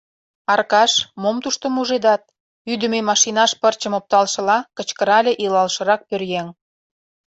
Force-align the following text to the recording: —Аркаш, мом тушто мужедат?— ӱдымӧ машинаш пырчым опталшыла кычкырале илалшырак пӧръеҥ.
—Аркаш, 0.53 0.91
мом 1.21 1.37
тушто 1.43 1.65
мужедат?— 1.75 2.21
ӱдымӧ 2.71 2.99
машинаш 3.09 3.51
пырчым 3.61 3.93
опталшыла 3.99 4.57
кычкырале 4.77 5.31
илалшырак 5.43 6.01
пӧръеҥ. 6.09 6.47